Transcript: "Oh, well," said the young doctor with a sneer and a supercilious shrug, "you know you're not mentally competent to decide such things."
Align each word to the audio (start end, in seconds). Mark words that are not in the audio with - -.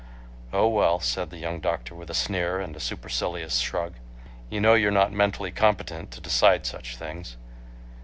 "Oh, 0.51 0.67
well," 0.67 0.99
said 0.99 1.29
the 1.29 1.37
young 1.37 1.59
doctor 1.59 1.93
with 1.93 2.09
a 2.09 2.15
sneer 2.15 2.59
and 2.59 2.75
a 2.75 2.79
supercilious 2.79 3.59
shrug, 3.59 3.93
"you 4.49 4.59
know 4.59 4.73
you're 4.73 4.89
not 4.89 5.13
mentally 5.13 5.51
competent 5.51 6.09
to 6.09 6.19
decide 6.21 6.65
such 6.65 6.97
things." 6.97 7.37